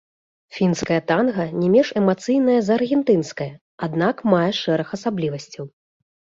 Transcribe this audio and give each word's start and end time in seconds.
Фінскае 0.59 0.95
танга 1.11 1.45
не 1.63 1.69
менш 1.75 1.89
эмацыйнае 2.01 2.57
за 2.71 2.75
аргентынскае, 2.79 3.49
аднак 3.89 4.27
мае 4.37 4.51
шэраг 4.65 4.87
асаблівасцяў. 5.01 5.65